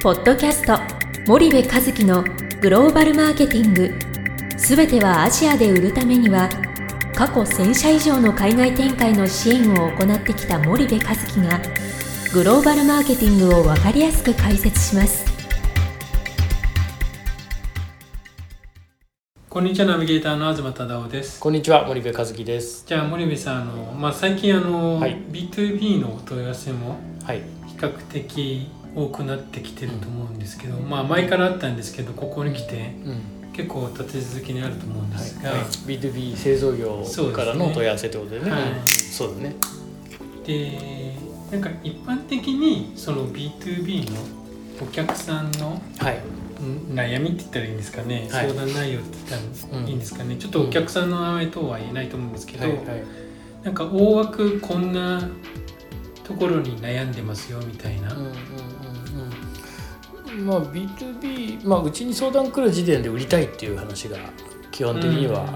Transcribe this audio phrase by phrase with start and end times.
[0.00, 0.78] ポッドキャスト
[1.26, 2.22] 森部和樹の
[2.60, 3.92] グローバルマーケティング
[4.56, 6.48] すべてはアジアで売るためには
[7.16, 11.60] 過去1000社以上の海外展開の支援を行ってきた森部和樹が
[12.32, 15.26] グローバルマーケティングを分かりやすく解説します
[19.48, 22.84] こんにちはナビゲーターの東忠夫ですこんにちは森部和樹です。
[22.86, 27.42] じゃあ森部さんあの、まあ、最近あの、はい B2B のお問い合わせもはい。
[27.66, 28.68] 比較的
[29.04, 33.38] 多くなってきてると思うんですけど、まあ前からあったんですけどここに来てうん。
[33.58, 35.60] 結構立て続けにあると思うんですが、はい。
[35.62, 38.50] B2B 製造業からの問い合わせってことでね。
[38.50, 39.56] はいうんそうだね。
[40.46, 41.14] で
[41.50, 44.16] なんか一般的にその B2B の
[44.80, 46.20] お客さんのはい。
[46.62, 49.36] ん悩みって言ったらいいんですかね、はい相談内容って言った
[49.76, 52.84] らいいんですかね、ちょっとお客さんの名前等は言えないと思うんですけど、はいはい。
[53.64, 55.28] なんか大枠こんな
[56.28, 58.32] ところに悩んでますよみたいな、うんうんうん
[60.38, 60.46] うん。
[60.46, 64.18] まあ B2B まあうちに相談来る時点で売りたいっていう話が
[64.70, 65.46] 基本的には、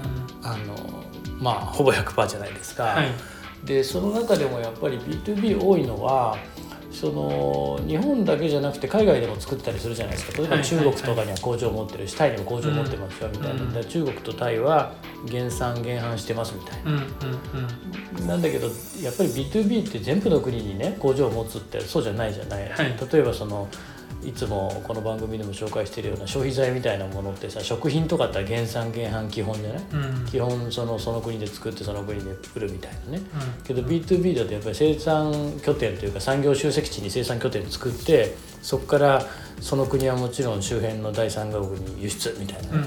[0.41, 1.03] あの
[1.39, 2.83] まあほぼ100%じゃないですか。
[2.83, 3.07] はい
[3.63, 6.37] でその中でもやっぱり B2B 多いのは
[6.93, 10.37] その日本だけじゃなくて海外でも作ったりするじゃないですか。
[10.37, 10.63] 例えばはい。
[10.63, 14.93] 中国とかには工場を持ってるしタイにも工場を持ってますよみたいな、うん中国とタイは
[15.25, 18.67] 減産減販してますみたいうんうんななんだけど
[19.01, 22.95] やっぱり B2B って全部の国にね工場を持つってそうじゃないじゃない、はい。
[23.11, 23.67] 例えばその
[24.25, 29.83] いつもこの番組でも紹介しているような消費財みたいなものってさ食品とかって減産減販基本じゃない？
[29.93, 30.03] うん。
[30.03, 33.23] うん基本そのその国で作ってその国で売るみたいなね。
[33.57, 33.63] うん。
[33.63, 39.25] けど B2B だとやっぱり生産拠点というか産業集積地に生産拠点作ってそこから
[39.61, 42.85] その国はもちろん周辺の第三国に輸出みたいな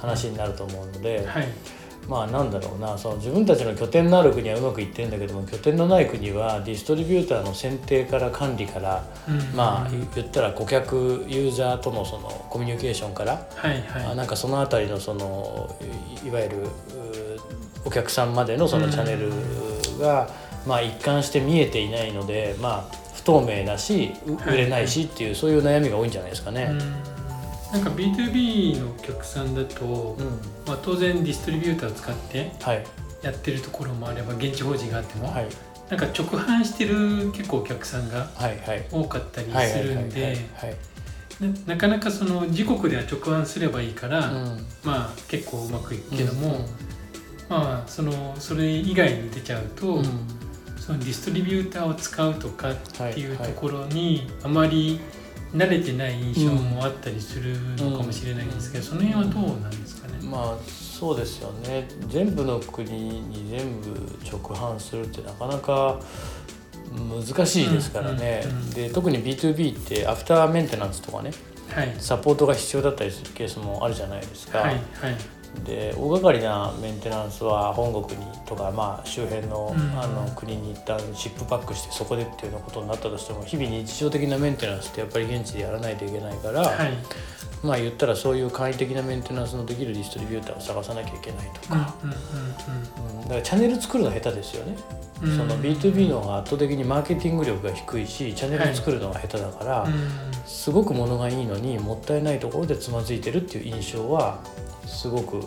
[0.00, 1.48] 話になると思うので、はい
[2.08, 9.56] まあなんだろうなその自分たちの拠点のある国はうまくいってるんだけども拠点のない国はディストリビューターの選定から管理から、うん。
[9.56, 14.06] まあ言ったら顧客ユーザーとのそのコミュニケーションからはいはい。
[14.12, 15.76] あなんかそのあたりのその
[16.24, 16.68] いいわゆるう
[17.84, 19.30] お客さんまでのそのチャンネル
[19.98, 20.28] が、
[20.66, 24.12] まあ、一貫して見えていないので、まあ、不透明だし
[24.46, 26.68] 売れないしっていう、そういう悩みが多いんじゃないですかね。
[26.70, 27.17] うん
[27.72, 30.26] なんか B2B のお客さんだと、うん。
[30.66, 32.84] まあ、当然ディストリビューターを使ってはい。
[33.22, 35.48] やってるところもあれば現地法人があっても、はい。
[35.90, 38.28] なんか直販してる結構お客さんが
[38.90, 40.76] 多かったりするんではい
[41.40, 44.66] ななかなかその自国では直販すればいいから、うん。
[44.84, 46.64] まあ結構うまくいくけども、うん。
[47.48, 50.04] まあそのそれ以外に出ちゃうと、うん。
[50.78, 53.52] そのディストリビューターを使うとかっていうはい。
[53.52, 55.00] ところにあまり
[55.54, 60.14] 慣れてない印象もあったりするのかもしれないんですけど、その辺はどうなんですかね？
[60.22, 61.88] まあそうですよね。
[62.08, 63.90] 全部の国に全部
[64.24, 66.00] 直販するってなかなか
[66.88, 68.44] 難しいですからね、
[68.74, 71.32] で特に B2B ってアフターメンテナンスとかね
[71.70, 71.94] はい。
[71.98, 75.16] サポートが必要だったりするケースもあるじゃないですか、はいはい
[75.64, 79.98] で大掛かりなメンテナンスは本国にとか、まあ、周辺の,、うん。
[79.98, 86.92] あの国に一旦シップパックしてそこでっていうようなことになったとしても日々日常的なメンテナンスってやっぱり現地でやらないといけないから、はい。
[87.62, 91.74] まあ言ったらそういう簡易的なメンテナンスのできるディストリビューターを探さなきゃいけないとか、
[93.22, 94.76] だからチャンネル作るの下手ですよね、
[95.20, 99.92] その B2B の方が圧倒的にマーケティング力が低いしチャンネル作るのが下手だから、うん。
[100.46, 104.38] すごく物がいいのにもったいないところでつまずいてるっていう印象は
[104.88, 105.38] すごく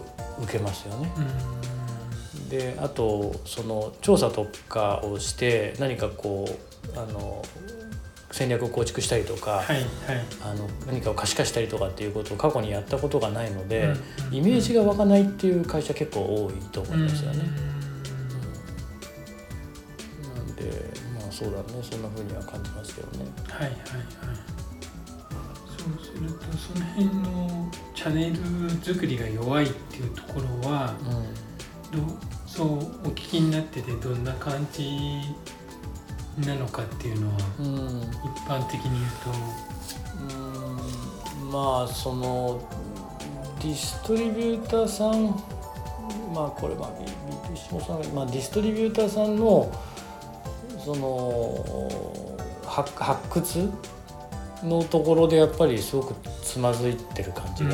[0.43, 1.11] 受けますよね。
[1.17, 2.49] うん。
[2.49, 6.47] であとその調査とかをして何かこ
[6.95, 7.43] うあの
[8.31, 9.85] 戦略を構築したりとか、はいはい。
[10.43, 17.39] あの何かを可視化したりとかっていうことを過去にやったことがないので、うんイメージが湧かないっていう会社結構多いと思いますよね。
[20.35, 20.63] なんで
[21.19, 21.63] まあそうだね。
[21.81, 23.25] そんな風には感じますけどね。
[23.49, 23.81] はいはいはい。
[25.77, 28.35] そうするとその辺のチャンネル
[28.83, 30.95] 作りが弱いっていうところは
[31.91, 32.03] どう
[32.47, 32.79] そうお
[33.11, 35.21] 聞きになっててどんな感じ
[36.43, 38.15] なのかっていうのはうん、うん一
[38.47, 39.05] 般的に言う
[41.43, 41.51] うん。
[41.51, 42.67] まあその
[43.61, 45.25] ディストリビューターさん
[46.33, 47.05] まあこれまあ B-
[47.53, 49.71] B2C もそうだけどまあ、ディストリビューターさんの
[50.83, 52.33] その
[52.65, 53.69] 発発掘
[54.63, 57.71] のところでやっぱりすごくつまずいてる感じが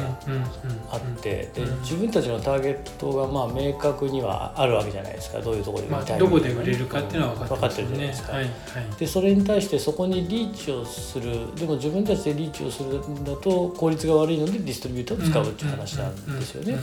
[0.91, 5.39] あって、で自分たちのターゲットがまあ明確にはあるわけじゃないですか。
[5.39, 8.33] どういうところでまあ、どこで売れるかっていうのは分かってるじゃないですか。
[8.33, 8.51] はいはい。
[8.99, 11.55] でそれに対してそこにリーチをする。
[11.55, 16.77] でも自分たちでリーチをするんだと効率が悪いのでディストリビューターを使うっていう話なんですよね。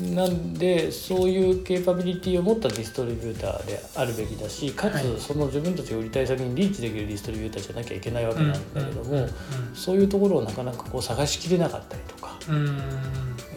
[0.00, 5.04] なんでそういうケーパビリティを持ったディストリビューターであるべきだしかはい。
[5.04, 9.30] つその自分たちが売りたい先にリーチできるディストリビューターじゃなきゃいけないわけなんだけども、うん
[9.74, 12.56] そういうところをなかなかこう探しきれなかったりとか、うん。
[12.56, 12.78] うん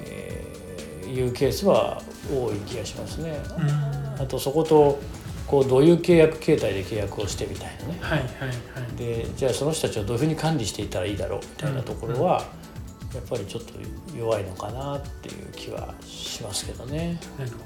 [0.06, 0.66] えー
[1.08, 3.38] いうケースは多い気がしますね。
[3.58, 3.62] う
[4.20, 4.22] ん。
[4.22, 5.00] あとそこと
[5.48, 7.98] こうどういう契約形態で契約をしてみたいなね。
[8.02, 8.54] はいはいは
[8.94, 8.98] い。
[8.98, 12.44] でじゃあその人たちをどういうふうに管理していったらいいだろうみたいなところは、
[13.16, 13.74] やっぱりちょっと
[14.16, 17.20] 弱いのかなっていう気はしますけどね。
[17.40, 17.58] なるほ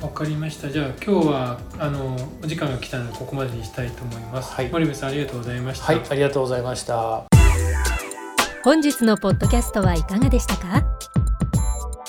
[0.00, 0.06] ど。
[0.06, 0.68] わかりました。
[0.70, 4.68] じゃあ今日はあのお時間が来たのでここまでにしたいと思います、はい。
[4.68, 5.86] 森部さんありがとうございました。
[5.86, 7.24] はい、ありがとうございました。
[8.64, 10.82] 本日のポッドキャストはいかがでしたか？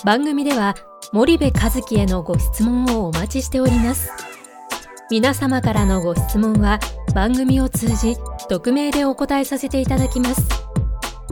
[0.04, 0.76] 番組では
[1.14, 4.10] 森部和樹へのご質問をお待ちしております。
[5.12, 6.80] 皆様からのご質問は
[7.14, 8.18] 番組を通じ
[8.50, 10.65] 匿名でお答えさせていただきます